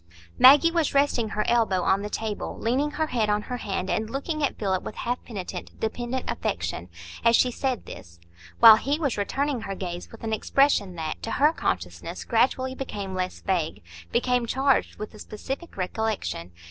[0.39, 4.09] Maggie was resting her elbow on the table, leaning her head on her hand and
[4.09, 6.89] looking at Philip with half penitent dependent affection,
[7.23, 8.19] as she said this;
[8.59, 13.13] while he was returning her gaze with an expression that, to her consciousness, gradually became
[13.13, 16.51] less vague,—became charged with a specific recollection.